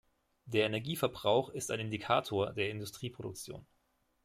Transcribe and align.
Der 0.45 0.65
Energieverbrauch 0.65 1.49
ist 1.49 1.69
ein 1.69 1.79
Indikator 1.79 2.53
der 2.53 2.71
Industrieproduktion. 2.71 3.63